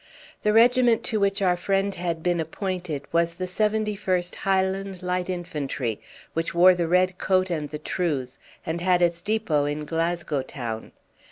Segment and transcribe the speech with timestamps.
[0.41, 6.01] The regiment to which our friend had been appointed was the 71st Highland Light Infantry,
[6.33, 10.91] which wore the red coat and the trews, and had its depot in Glasgow town.